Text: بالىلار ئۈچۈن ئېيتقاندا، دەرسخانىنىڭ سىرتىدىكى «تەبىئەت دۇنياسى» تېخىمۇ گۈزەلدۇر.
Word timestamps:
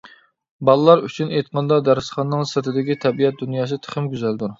بالىلار 0.69 1.03
ئۈچۈن 1.09 1.33
ئېيتقاندا، 1.35 1.77
دەرسخانىنىڭ 1.89 2.47
سىرتىدىكى 2.53 2.97
«تەبىئەت 3.05 3.37
دۇنياسى» 3.43 3.79
تېخىمۇ 3.85 4.13
گۈزەلدۇر. 4.15 4.49